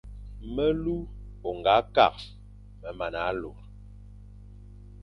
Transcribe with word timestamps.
Melu 0.53 0.97
ô 1.47 1.49
nga 1.57 1.75
kakh 1.95 2.21
me 2.79 2.89
mana 2.99 3.21
lor. 3.39 3.57